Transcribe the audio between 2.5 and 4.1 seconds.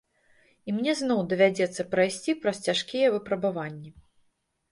цяжкія выпрабаванні.